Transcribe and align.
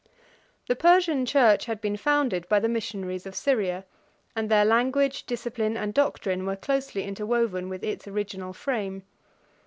The 0.67 0.75
Persian 0.75 1.27
church 1.27 1.65
had 1.65 1.79
been 1.79 1.95
founded 1.95 2.49
by 2.49 2.59
the 2.59 2.67
missionaries 2.67 3.27
of 3.27 3.35
Syria; 3.35 3.85
and 4.35 4.49
their 4.49 4.65
language, 4.65 5.27
discipline, 5.27 5.77
and 5.77 5.93
doctrine, 5.93 6.43
were 6.47 6.55
closely 6.55 7.03
interwoven 7.03 7.69
with 7.69 7.83
its 7.83 8.07
original 8.07 8.51
frame. 8.51 9.03